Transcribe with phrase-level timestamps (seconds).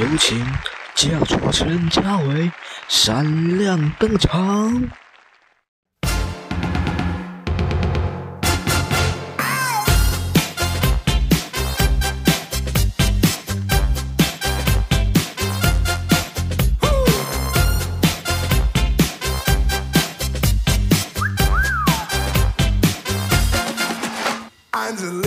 [0.00, 0.44] 有请
[0.96, 2.50] 假主持人嘉伟
[2.88, 4.82] 闪亮登场。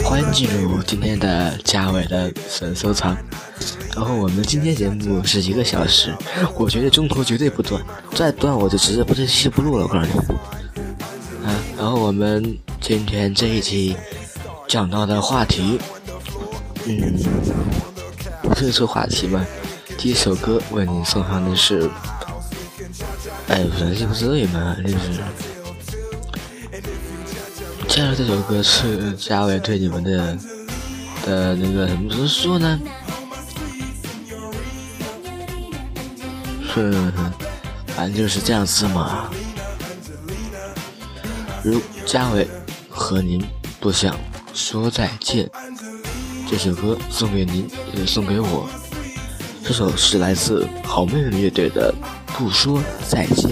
[0.03, 3.15] 欢迎进入今天的嘉伟的神收藏。
[3.97, 6.15] 然后我们今天节目是一个小时，
[6.55, 7.83] 我觉得中途绝对不断，
[8.13, 9.85] 再断我就直接不这期不录了。
[9.85, 13.97] 我告诉你，啊，然后我们今天这一期
[14.67, 15.79] 讲到的话题，
[16.85, 17.17] 嗯，
[18.43, 19.43] 不是说话题吗？
[19.97, 21.89] 第一首歌为你送上的是，
[23.47, 24.97] 哎，不是不至于嘛，就是。
[27.87, 30.37] 接下来这首歌是嘉伟对你们的
[31.25, 32.79] 的那个怎么说呢？
[36.77, 37.33] 哼，
[37.87, 39.29] 反正就是这样子嘛。
[41.63, 42.47] 如佳伟
[42.89, 43.43] 和您
[43.79, 44.15] 不想
[44.53, 45.49] 说再见，
[46.49, 48.69] 这首歌送给您，也送给我。
[49.63, 51.93] 这首是来自好妹妹乐队的
[52.37, 53.51] 《不说再见》。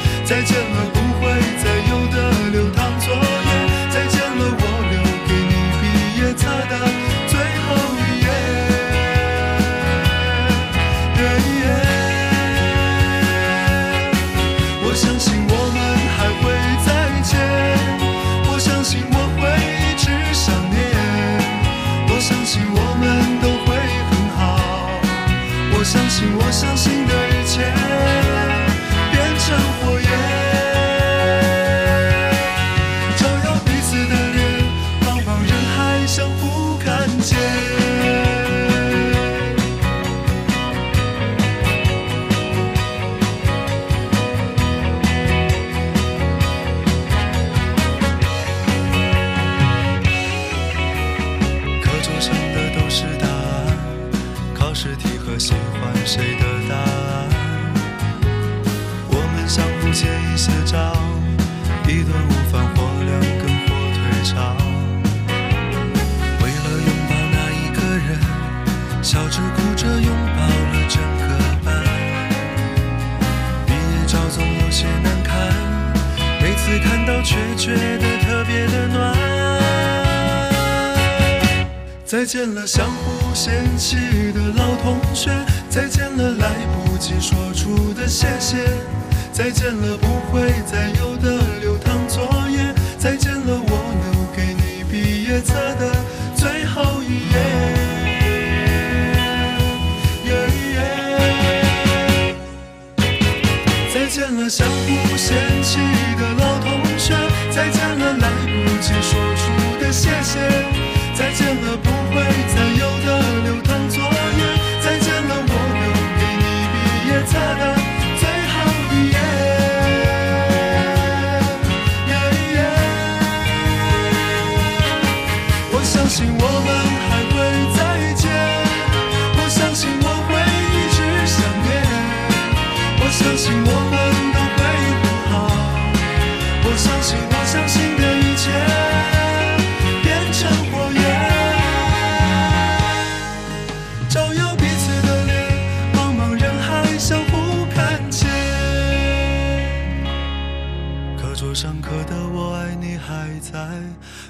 [0.31, 1.27] 再见了，不会
[1.61, 2.15] 再有的
[2.51, 3.19] 流淌作业。
[3.91, 4.95] 再见了，我留
[5.27, 5.83] 给你毕
[6.21, 6.73] 业册的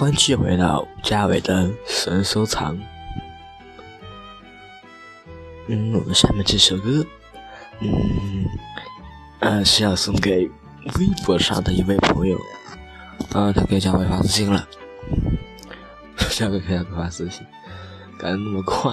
[0.00, 2.74] 欢聚回到嘉伟的神收藏。
[5.68, 7.04] 嗯，我们下面这首歌，
[7.80, 8.46] 嗯，
[9.40, 10.50] 呃，是要送给
[10.98, 12.38] 微博上的一位朋友，
[13.34, 14.66] 啊，他给嘉伟发私信了，
[16.32, 17.46] 嘉伟给他发私信，
[18.18, 18.90] 赶得那么快，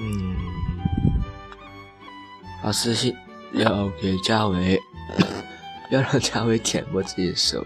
[0.00, 0.36] 嗯，
[2.60, 3.14] 发私信
[3.52, 4.82] 要给嘉伟，
[5.90, 7.64] 要让嘉伟点过这一首。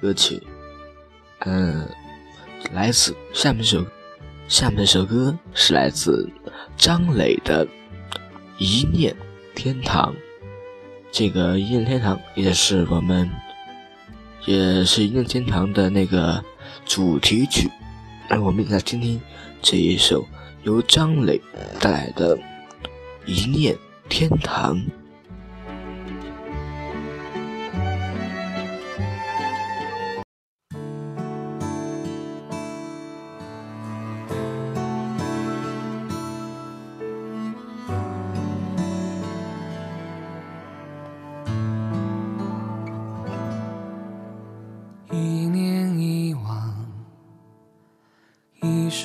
[0.00, 0.42] 歌曲，
[1.40, 1.88] 嗯，
[2.72, 3.84] 来自下面首，
[4.48, 6.28] 下面这首歌是来自
[6.76, 7.66] 张磊的
[8.58, 9.14] 《一念
[9.54, 10.12] 天堂》。
[11.10, 13.28] 这个《一念天堂》也是我们，
[14.46, 16.42] 也是《一念天堂》的那个
[16.84, 17.70] 主题曲。
[18.28, 19.18] 让我们一起来听听
[19.62, 20.26] 这一首
[20.62, 21.40] 由张磊
[21.80, 22.36] 带来的
[23.24, 23.74] 《一念
[24.08, 24.76] 天堂》。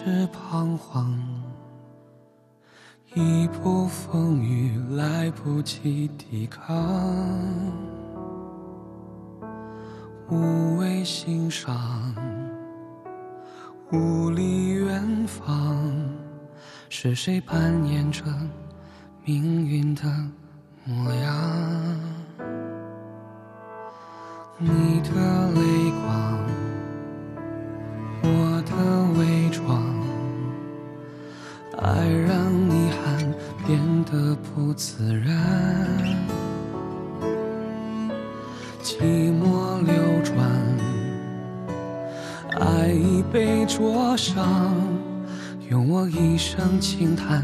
[0.05, 1.17] 是彷徨，
[3.13, 6.75] 一步风雨来不及抵抗，
[10.29, 12.13] 无谓欣赏，
[13.93, 15.89] 无力远方，
[16.89, 18.25] 是谁扮演着
[19.23, 20.03] 命运的
[20.83, 21.97] 模样？
[24.59, 26.42] 你的泪光，
[46.83, 47.41] 轻叹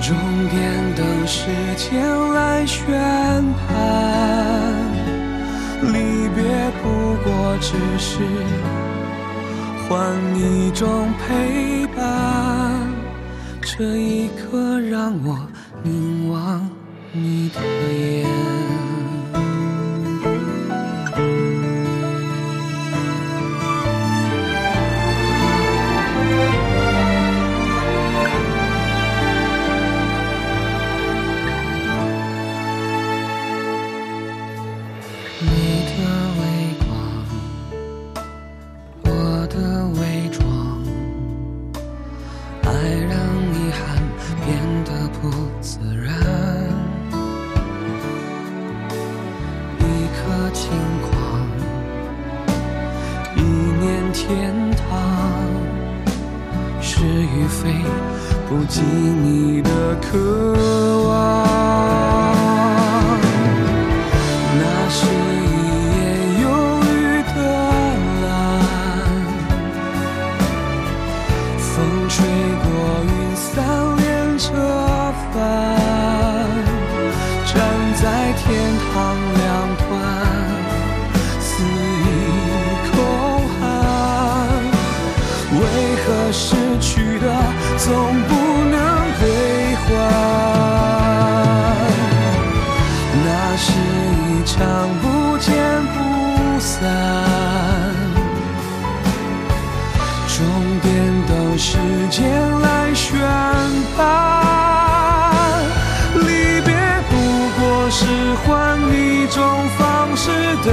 [0.00, 0.16] 终
[0.50, 2.84] 点等时间来宣
[3.54, 3.68] 判。
[5.80, 6.44] 离别
[6.82, 8.18] 不过只是
[9.88, 12.88] 换一种陪伴，
[13.60, 15.38] 这一刻让我
[15.82, 16.68] 凝望
[17.12, 18.67] 你的眼。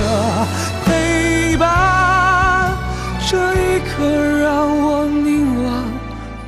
[0.05, 0.47] 的
[0.85, 2.77] 陪伴
[3.27, 4.05] 这一刻
[4.39, 5.83] 让我凝望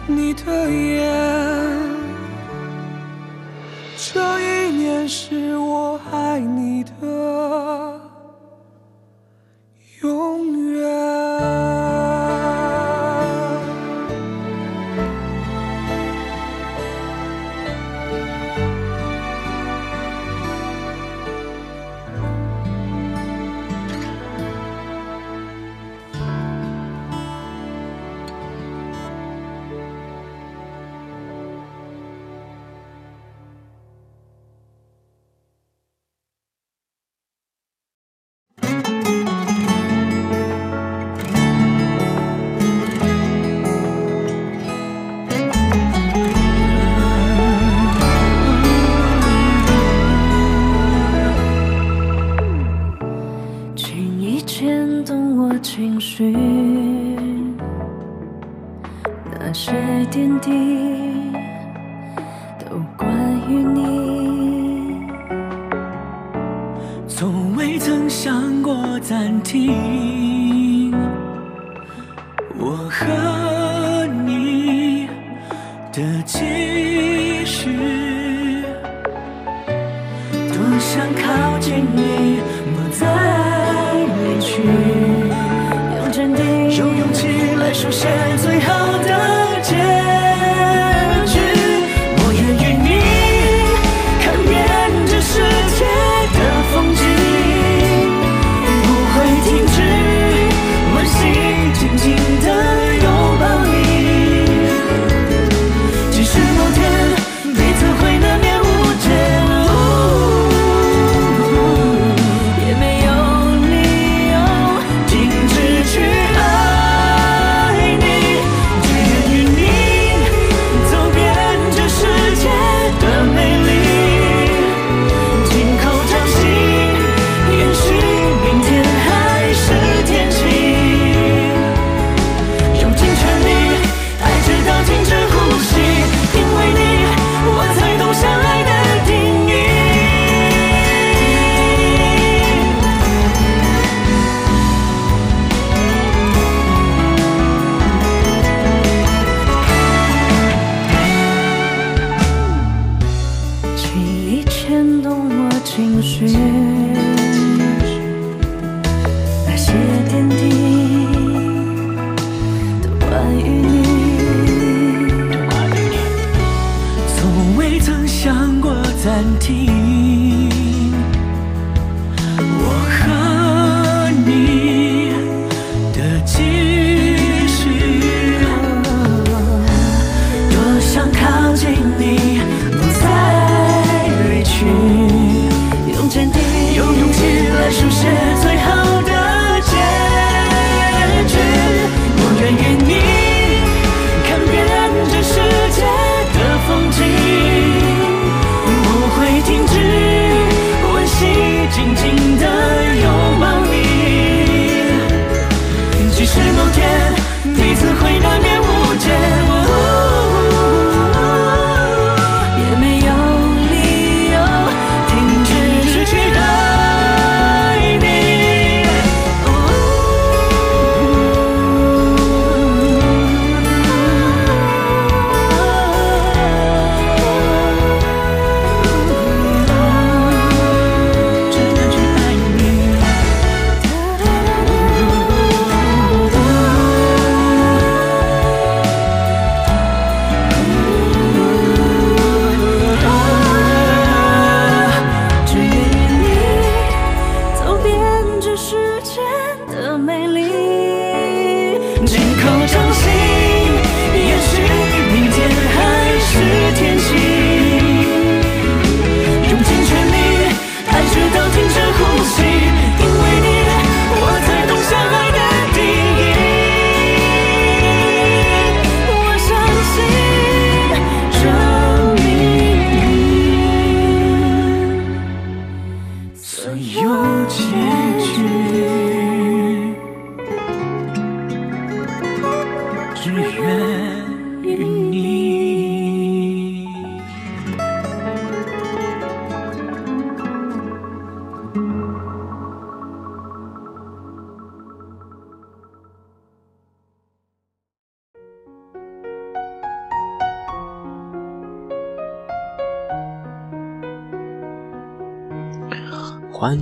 [0.06, 1.16] 你的眼。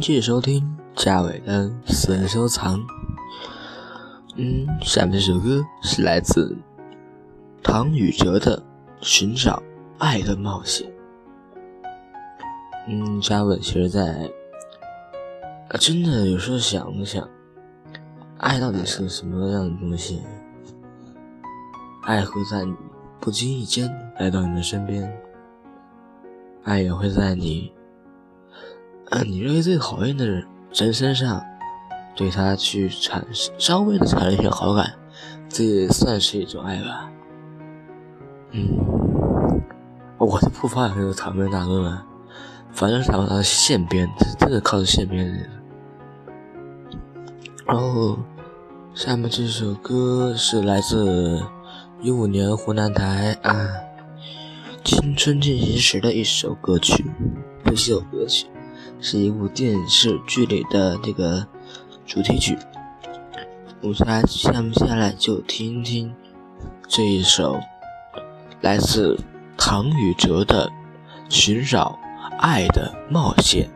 [0.06, 0.64] 续收听
[0.96, 2.80] 嘉伟的私人收藏。
[4.36, 6.56] 嗯，下面这首歌是来自
[7.64, 8.56] 唐禹哲的
[9.02, 9.64] 《寻找
[9.98, 10.88] 爱的冒险》。
[12.88, 14.30] 嗯，嘉伟其实在，
[15.80, 17.28] 真的有时候想了想，
[18.38, 20.22] 爱到底是个什么样的东西？
[22.04, 22.76] 爱会在你
[23.20, 25.12] 不经意间来到你的身边，
[26.64, 27.72] 爱也会在你，
[29.12, 31.42] 嗯，你认为最讨厌的人人身上，
[32.16, 33.26] 对他去产
[33.58, 34.94] 稍微的产生一些好感，
[35.48, 37.12] 这也算是一种爱吧。
[38.52, 38.78] 嗯，
[40.18, 42.06] 我就不发这个长篇大论了。
[42.72, 45.40] 反正是他的线编，真的靠着现编的。
[47.66, 48.18] 然后，
[48.94, 51.42] 下面这首歌是来自
[52.02, 53.54] 一五年湖南台啊
[54.84, 57.06] 《青春进行时》的一首歌曲，
[57.64, 58.46] 不是首歌曲，
[59.06, 61.46] 是一部电视剧里的那个
[62.08, 62.58] 主题曲。
[63.82, 66.12] 我们来下面下来就听听
[66.88, 67.60] 这一首
[68.62, 69.16] 来自
[69.56, 70.68] 唐禹哲的
[71.30, 72.00] 《寻找》。
[72.40, 73.75] 爱的冒险。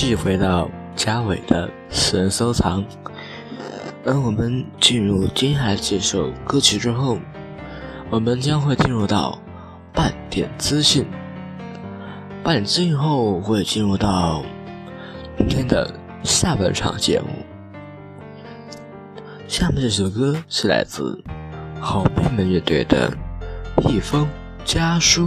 [0.00, 2.82] 继续回到嘉伟的私人收藏。
[4.02, 7.18] 当我们进入接下来这首歌曲之后，
[8.08, 9.38] 我们将会进入到
[9.92, 11.06] 半点资讯。
[12.42, 14.42] 半点资讯后会进入到
[15.36, 17.26] 明天的下半场节目。
[19.46, 21.22] 下面这首歌是来自
[21.78, 23.12] 好妹妹乐队的
[23.90, 24.26] 《一封
[24.64, 25.26] 家书》。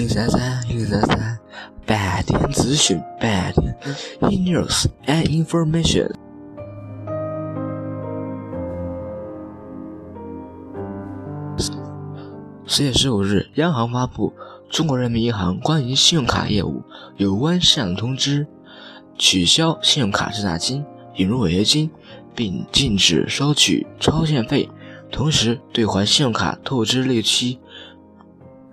[0.00, 1.38] 零三三零三三，
[1.84, 3.76] 半点资讯，半点
[4.22, 6.10] news and information。
[12.64, 14.32] 十月十五日，央行发布
[14.74, 16.82] 《中国人民银行关于信用卡业务
[17.18, 18.46] 有关事项的通知》，
[19.18, 20.82] 取消信用卡滞纳金，
[21.16, 21.90] 引入违约金，
[22.34, 24.70] 并禁止收取超限费，
[25.12, 27.60] 同时兑还信用卡透支利息、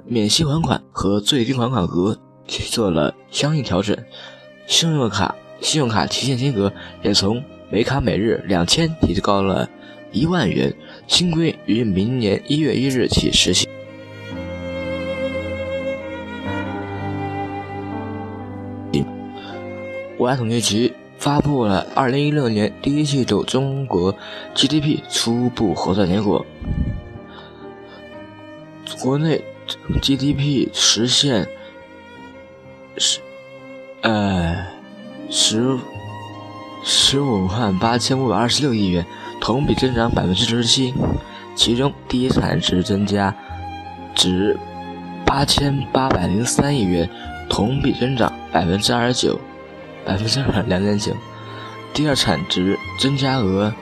[0.08, 2.18] 免息还款和最低还款额
[2.48, 3.98] 做了相应调整。
[4.66, 9.70] 信用卡信用卡提现金额也从每卡每日两千提高了
[10.12, 10.74] 一万元，
[11.08, 13.70] 新规于明年一月一日起实行。
[20.18, 24.16] 国家统计局发布了2016年第一季度中国
[24.56, 26.44] GDP 初步核算结果，
[29.00, 29.44] 国内
[30.02, 31.48] GDP 实现
[32.98, 33.20] 十
[34.02, 34.66] 呃
[35.30, 35.78] 十
[36.84, 39.06] 十五万八千五百二十六亿元，
[39.42, 40.94] 同比增长百分之十七，
[41.56, 43.36] 其中第一产值增加
[44.16, 44.58] 值
[45.26, 47.10] 八千八百零三亿元，
[47.50, 49.40] 同比增长百分之二十九。
[50.06, 51.12] 百分之二两点九，
[51.94, 53.74] 第二产值增加额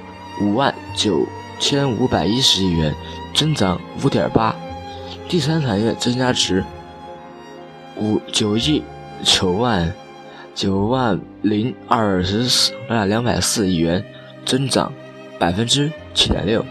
[0.41, 1.24] 五万九
[1.60, 2.95] 千五百一十亿元，
[3.36, 4.56] 增长五点八，
[5.28, 6.63] 第三产业增加值
[7.97, 8.84] 五九亿
[9.23, 9.93] 九万
[10.54, 14.04] 九万零二十四啊两百四亿元，
[14.45, 14.91] 增长
[15.39, 16.63] 百分之七点六。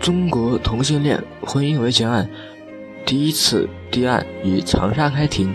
[0.00, 2.28] 中国同性恋婚姻维权案
[3.04, 5.52] 第一次立案于长沙开庭。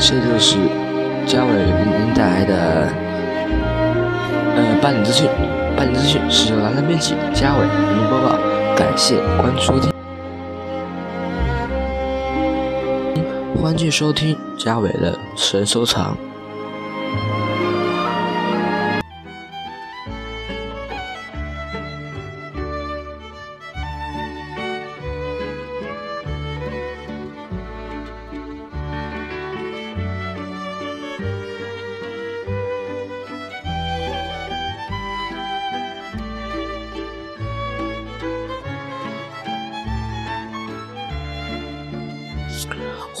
[0.00, 0.56] 这就是
[1.26, 2.88] 嘉伟为您带来的
[4.84, 5.26] 半点资讯，
[5.74, 8.36] 半点资讯是由兰兰编辑，嘉伟为您播报，
[8.76, 9.90] 感谢关注收听，
[13.58, 16.14] 欢迎收听嘉伟的私人收藏。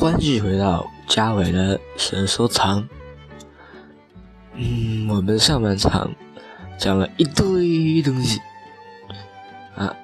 [0.04, 2.86] 欢迎回到嘉伟的神收藏。
[4.52, 6.14] 嗯，我们上半场
[6.76, 8.38] 讲了一堆东西
[9.74, 9.96] 啊，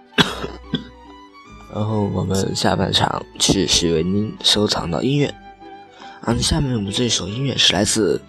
[1.74, 5.26] 然后我们下半场继续为您收藏到音乐。
[6.22, 8.22] 啊，下面我们这首音乐是来自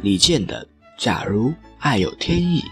[0.00, 0.64] 李健的
[0.96, 2.62] 《假如爱有天意》。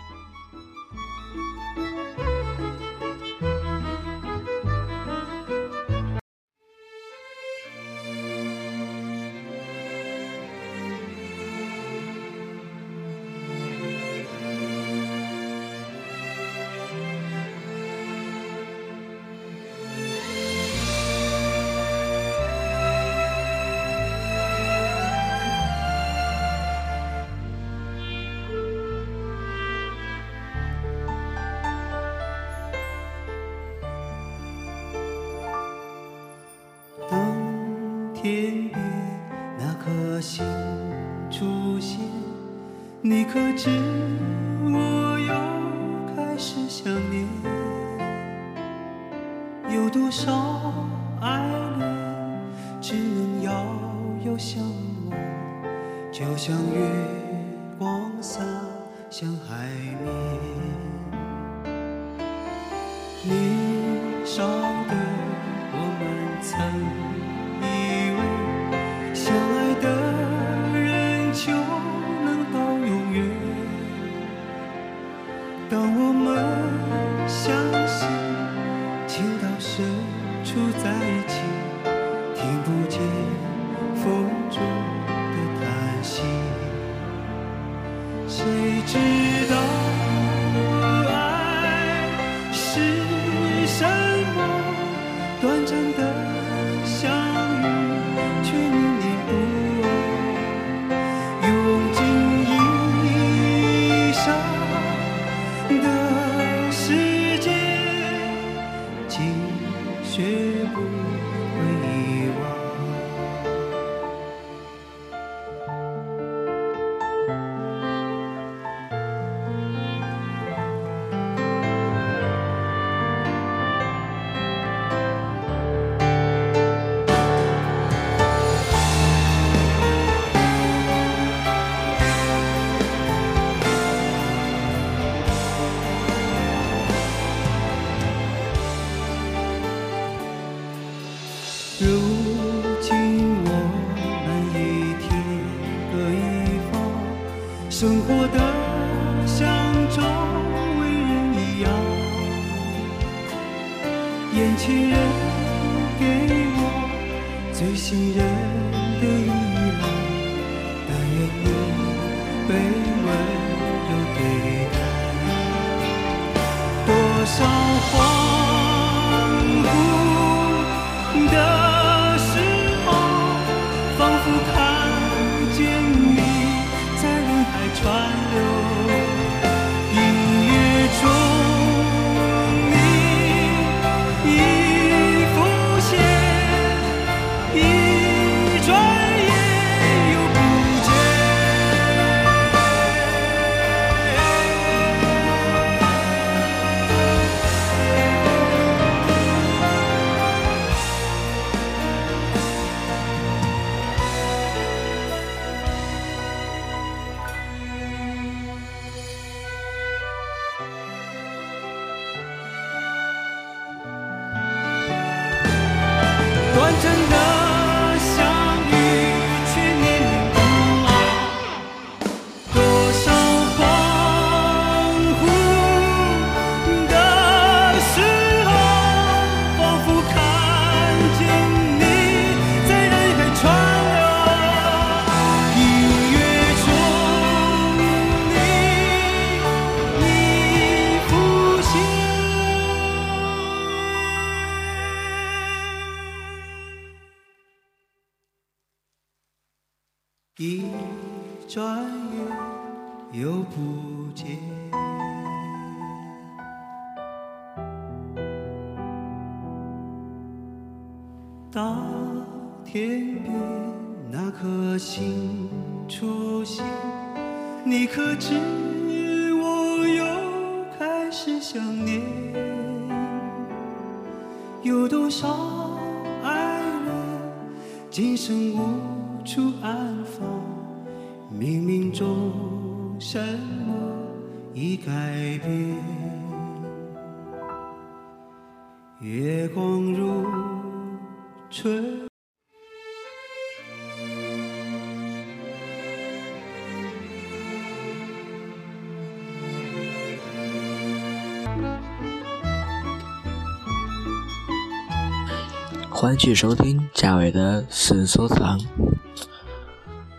[306.02, 308.60] 欢迎收听嘉伟的私人收藏。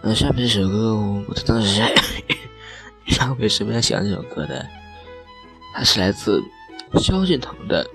[0.02, 1.94] 那下面这首歌我不知道是谁
[3.20, 4.66] 那我也是非常喜欢这首歌的？
[5.76, 6.42] 它是来自
[7.02, 7.86] 萧敬腾的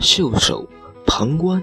[0.00, 0.66] 袖手
[1.06, 1.62] 旁观。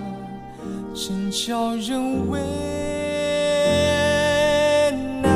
[0.93, 2.41] 真叫人为
[5.21, 5.29] 难。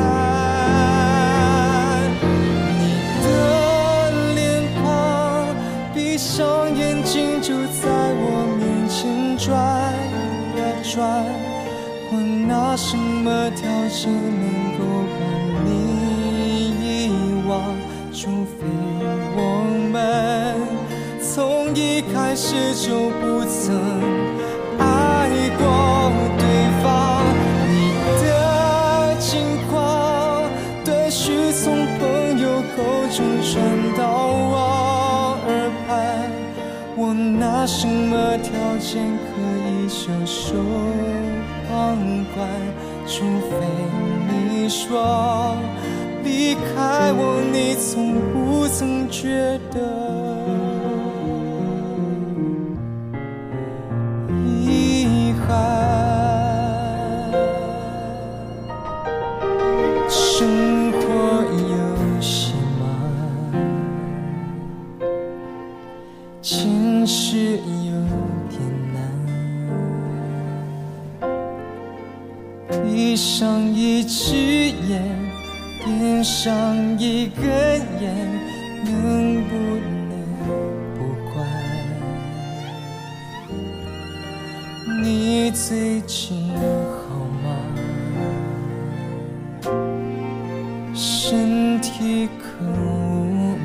[2.78, 2.82] 你
[3.22, 3.26] 的
[4.34, 4.84] 脸庞，
[5.94, 6.44] 闭上
[6.76, 7.88] 眼睛就在
[8.18, 8.22] 我
[8.58, 9.56] 面前转
[10.56, 10.94] 呀转。
[12.12, 12.14] 我
[12.46, 14.44] 拿什么条件能
[14.78, 15.16] 够把
[15.64, 15.68] 你
[16.80, 17.10] 遗
[17.48, 17.54] 忘？
[18.12, 18.66] 除非
[19.36, 19.38] 我
[19.90, 19.94] 们
[21.20, 23.64] 从一开始就不曾
[32.76, 33.54] 口中传
[33.96, 34.04] 到
[34.52, 35.50] 我耳
[35.86, 35.88] 畔。
[36.96, 39.28] 我拿什么条件可
[39.66, 40.54] 以袖手
[41.68, 41.96] 旁
[42.34, 42.46] 观？
[43.08, 43.54] 除非
[44.28, 45.56] 你说
[46.24, 50.15] 离开我，你从不曾觉得
[85.68, 87.48] 最近好吗？
[90.94, 93.58] 身体可无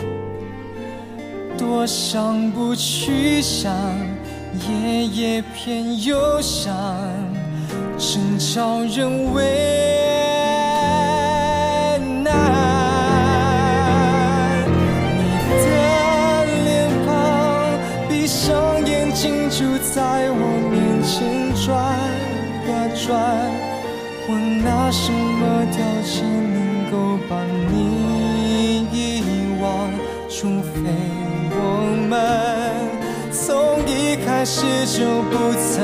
[0.00, 1.58] 恙？
[1.58, 3.74] 多想不去想，
[4.66, 6.74] 夜夜偏又想，
[7.98, 9.93] 真叫人为
[24.34, 26.92] 我拿什么条件能够
[27.28, 27.32] 把
[27.70, 27.72] 你
[28.92, 29.22] 遗
[29.62, 29.64] 忘？
[30.28, 30.90] 除非
[31.50, 31.56] 我
[32.08, 32.12] 们
[33.30, 35.78] 从一开始就不曾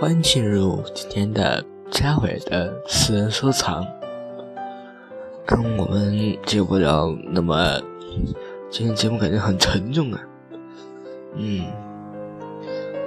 [0.00, 3.86] 欢迎进入今天的嘉伟的私人收藏。
[5.48, 7.78] 嗯，我们接不了，那么
[8.70, 10.18] 今天节目感觉很沉重啊。
[11.34, 11.66] 嗯，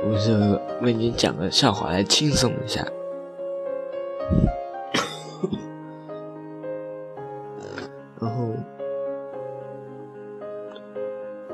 [0.06, 0.38] 我就
[0.86, 2.86] 为你讲个笑话来轻松一下。
[8.22, 8.54] 然后，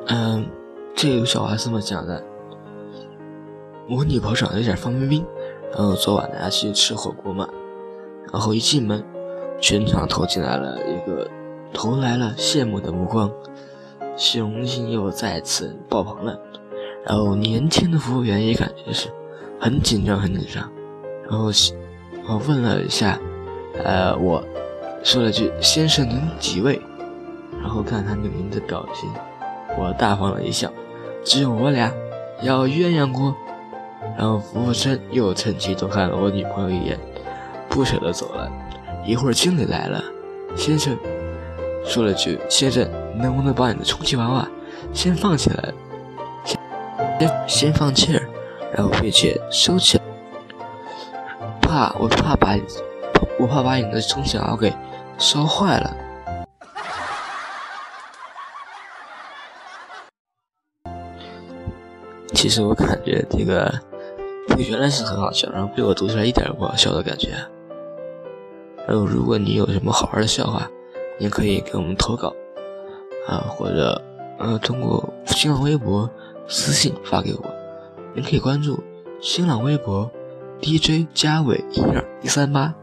[0.08, 0.46] 嗯，
[0.94, 2.22] 这个笑话是这么讲的。
[3.92, 5.26] 我女朋友长得有点方冰冰，
[5.72, 7.50] 然后昨晚大家去吃火锅嘛，
[8.32, 9.04] 然后一进门，
[9.60, 11.28] 全场投进来了一个
[11.74, 13.32] 投来了羡慕的目光，
[14.16, 16.40] 虚荣心又再次爆棚了。
[17.04, 19.10] 然后年轻的服务员也感觉是
[19.60, 20.72] 很紧张，很紧张。
[21.28, 21.50] 然后
[22.28, 23.20] 我问了一下，
[23.84, 24.44] 呃，我
[25.04, 26.80] 说了句“先生您几位”，
[27.60, 29.10] 然后看他那个您的表情，
[29.80, 30.72] 我大方了一笑，
[31.24, 31.92] 只有我俩，
[32.44, 33.36] 要鸳鸯锅。
[34.18, 36.98] 然后服务生又趁机多看了我女朋友一眼，
[37.70, 38.52] 不舍得走了。
[39.06, 40.04] 一会儿经理来了，
[40.56, 40.98] 先生
[41.86, 44.48] 说了句：“先生，能不能把你的充气娃娃
[44.94, 45.74] 先放起来，
[47.18, 48.28] 先先放气儿，
[48.74, 50.04] 然后并且收起来，
[51.62, 52.58] 怕我怕把
[53.40, 54.74] 我怕把你的充气娃娃给
[55.18, 55.96] 烧坏了。”
[62.40, 63.70] 其实我感觉这个
[64.48, 67.32] 这个原来是很好笑，然后被我读出来一点也不好笑的感觉。
[68.88, 70.66] 然后如果你有什么好玩的笑话，
[71.18, 72.34] 你可以给我们投稿
[73.28, 74.02] 啊，或者
[74.38, 76.10] 呃通过新浪微博
[76.48, 77.46] 私信发给我。
[78.16, 78.82] 您可以关注
[79.20, 80.10] 新浪微博
[80.62, 82.74] DJ 加伟一二一三八，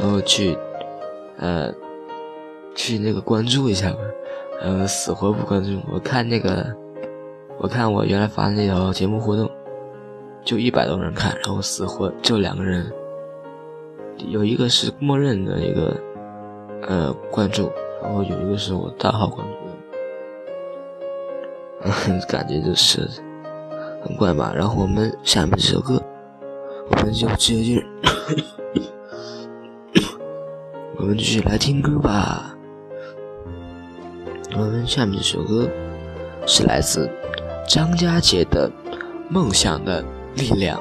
[0.00, 0.56] 然后去
[1.36, 1.74] 呃
[2.76, 3.98] 去那个关注一下吧。
[4.62, 5.80] 呃，死活不关注。
[5.92, 6.72] 我看那个，
[7.64, 9.50] 我看我原来发的那条节目互动，
[10.44, 12.92] 就一百多人看，然后死活就两个人，
[14.28, 15.96] 有一个是默认的一个
[16.86, 19.46] 呃关注，然后有一个是我大号关
[21.80, 23.08] 注的， 感觉就是
[24.04, 24.52] 很怪吧。
[24.54, 25.98] 然后我们下面这首歌，
[26.90, 27.82] 我们就直接着，
[30.98, 32.54] 我们继续来听歌吧。
[34.52, 35.66] 我们下面这首歌
[36.46, 37.08] 是来自
[37.66, 38.70] 张家杰的
[39.28, 40.04] 《梦想的
[40.34, 40.78] 力量》。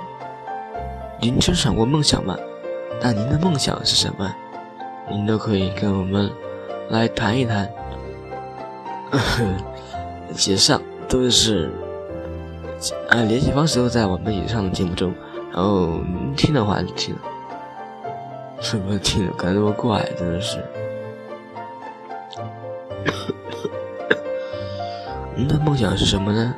[1.20, 2.38] 您真想过梦想吗？
[3.02, 4.34] 那您的梦想是什么？
[5.10, 6.30] 您都可以跟我们
[6.90, 7.70] 来谈一谈。
[10.48, 11.70] 以上都是
[13.10, 15.14] 啊，联系方式都在我们以上的节目中。
[15.54, 17.22] 然后您听的话就听了，
[18.60, 20.58] 什么听感觉那么怪，真的是。
[25.36, 26.56] 您的梦想是什么呢？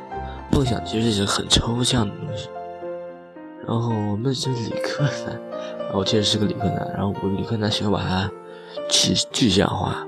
[0.52, 2.48] 梦想其实是很抽象的东西。
[3.66, 5.40] 然后我们是理科男，
[5.92, 6.92] 我其实是个理科男。
[6.94, 8.30] 然后我理科男喜欢把它
[8.88, 10.06] 具具象化。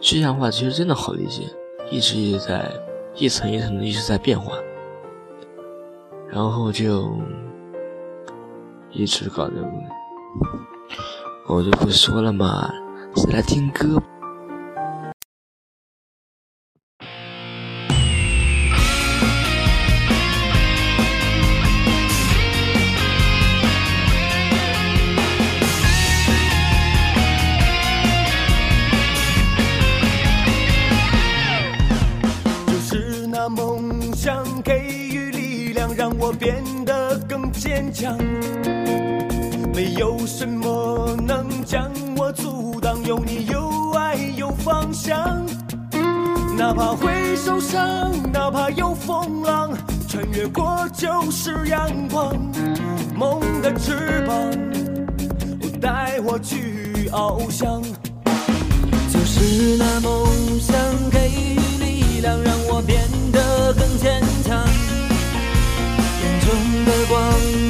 [0.00, 1.42] 具象化其实真的好理解，
[1.90, 2.70] 一直一直在
[3.14, 4.56] 一层一层的一直在变化。
[6.28, 7.12] 然后就
[8.90, 9.68] 一直搞这个，
[11.48, 12.72] 我就不说了嘛，
[13.32, 14.02] 来听歌。
[37.72, 38.18] 坚强
[39.74, 45.42] 没有什么能将我阻挡，有你有爱有方向。
[46.54, 49.70] 哪怕会受伤，哪怕有风浪，
[50.06, 52.36] 穿越过就是阳光。
[53.16, 54.36] 梦的翅膀，
[55.80, 57.80] 带我去翱翔。
[59.10, 60.26] 就是那梦
[60.60, 60.76] 想
[61.10, 63.00] 给予力量，让我变
[63.32, 64.91] 得更坚强。
[66.52, 67.18] 中的光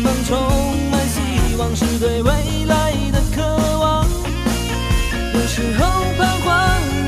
[0.03, 0.37] 芒充
[0.91, 2.33] 满希望，是对未
[2.67, 3.41] 来的渴
[3.79, 4.05] 望。
[5.35, 6.51] 有时候彷徨，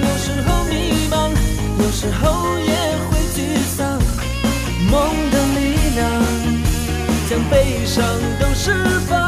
[0.00, 1.32] 有时候迷茫，
[1.80, 2.72] 有时候也
[3.10, 3.98] 会沮丧。
[4.88, 4.92] 梦
[5.32, 6.00] 的力量，
[7.28, 8.04] 将悲伤
[8.38, 8.70] 都释
[9.08, 9.18] 放。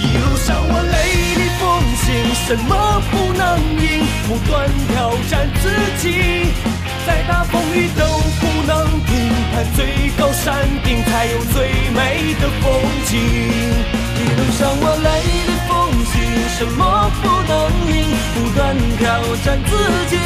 [0.00, 0.96] 一路上我泪
[1.36, 1.62] 里风
[2.00, 2.06] 行，
[2.46, 2.72] 什么
[3.10, 3.84] 不能赢？
[4.26, 5.68] 不断挑战自
[5.98, 6.73] 己。
[7.06, 8.04] 再大风雨都
[8.40, 9.12] 不能评
[9.52, 12.64] 判，最高山顶才有最美的风
[13.06, 13.12] 景。
[14.16, 15.08] 一路上我泪
[15.46, 15.70] 里风
[16.06, 16.14] 行，
[16.56, 17.52] 什么不能
[17.92, 17.94] 赢？
[18.34, 19.02] 不断挑
[19.44, 19.70] 战自
[20.08, 20.16] 己，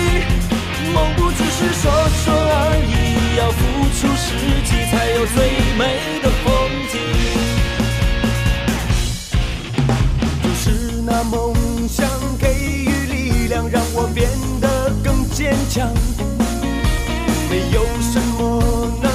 [0.95, 1.91] 梦不只是说
[2.25, 3.59] 说而已，要付
[3.99, 4.27] 出实
[4.65, 5.37] 际才有最
[5.77, 5.81] 美
[6.23, 6.47] 的风
[6.93, 6.95] 景。
[10.43, 11.35] 就是那梦
[11.89, 12.07] 想
[12.39, 14.29] 给予力量，让我变
[14.61, 15.91] 得更坚强。
[17.71, 19.08] 有什么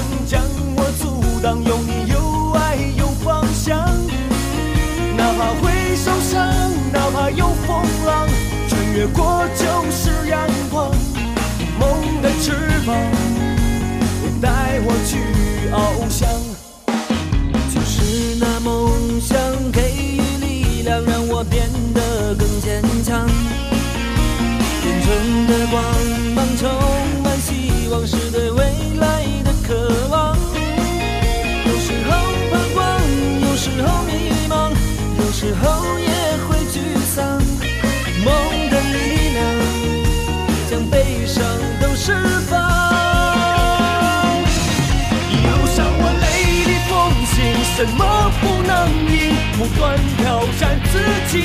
[47.85, 49.35] 什么不能赢？
[49.57, 51.43] 不断挑战自己。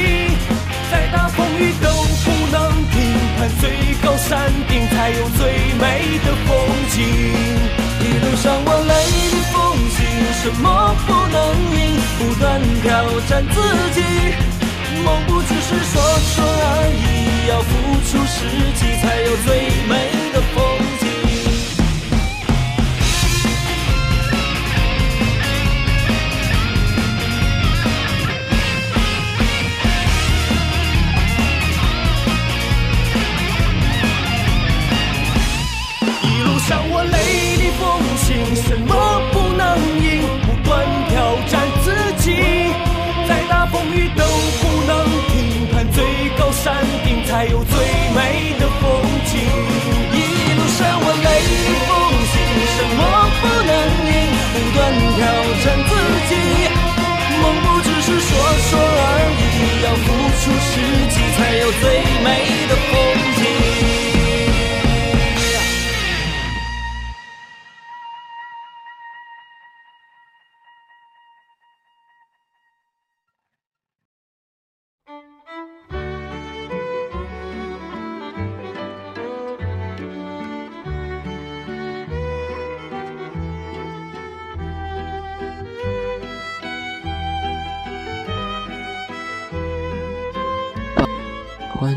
[0.88, 2.94] 再大风雨都不能停。
[3.36, 3.70] 攀，最
[4.00, 6.54] 高山顶才有最美的风
[6.94, 6.96] 景。
[7.98, 9.58] 一路上我雷厉风
[9.90, 9.98] 行，
[10.40, 11.36] 什么不能
[11.74, 11.98] 赢？
[12.18, 12.86] 不断挑
[13.28, 13.58] 战自
[13.98, 13.98] 己，
[15.04, 18.46] 梦不只是说说而已，要付出实
[18.78, 19.92] 际才有最美
[20.32, 20.38] 的
[47.38, 47.78] 才有最
[48.16, 48.82] 美的风
[49.30, 49.38] 景。
[50.10, 50.18] 一
[50.58, 51.28] 路上我没
[51.86, 51.90] 风
[52.34, 52.36] 景
[52.74, 53.00] 什么
[53.38, 53.72] 不能
[54.10, 54.12] 赢
[54.52, 54.78] 不断
[55.14, 55.22] 挑
[55.62, 55.90] 战自
[56.26, 56.34] 己
[57.40, 58.30] 梦不只是说
[58.66, 60.06] 说而已要付
[60.40, 60.74] 出实
[61.14, 61.82] 际才有最
[62.24, 62.26] 美
[62.66, 62.97] 的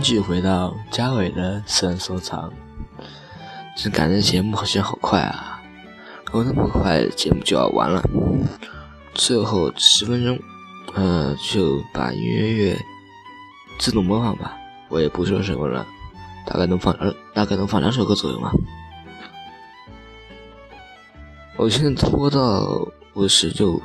[0.01, 2.51] 继续回到嘉伟的私人收藏。
[3.77, 5.61] 这感觉节目好像好快啊，
[6.31, 8.01] 我，那么快节目就要完了，
[9.13, 10.39] 最后十分钟，
[10.95, 12.77] 呃，就把音乐乐
[13.79, 14.57] 自动播放吧。
[14.89, 15.85] 我也不说什么了，
[16.47, 18.51] 大概能放二，大概能放两首歌左右嘛。
[21.57, 23.79] 我现在拖到五十，就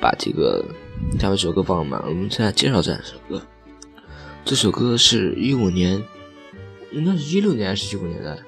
[0.00, 0.64] 把这个
[1.18, 2.02] 下面首歌放满。
[2.06, 3.40] 我们现在介绍这两首歌。
[4.44, 6.02] 这首歌是一五年，
[6.92, 8.38] 应该是一六年还是一五年的？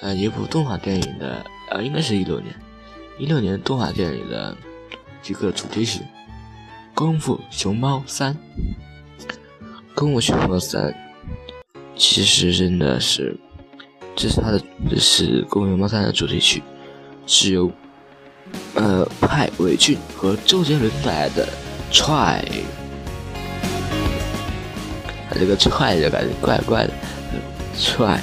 [0.00, 2.54] 呃，一部动画电影的，呃，应该是一六年，
[3.18, 4.56] 一六年动画电影的
[5.28, 6.00] 一个主题曲
[6.94, 8.34] 《功夫熊猫三》。
[9.94, 10.92] 功夫熊猫三
[11.96, 13.36] 其实真的是，
[14.16, 16.62] 这是它的，这是功夫熊猫三的主题曲，
[17.26, 17.70] 是由
[18.74, 21.46] 呃派伟俊和周杰伦带来的
[21.94, 22.40] 《Try》。
[25.38, 26.92] 这个踹就感觉怪怪的，
[27.78, 28.20] 踹。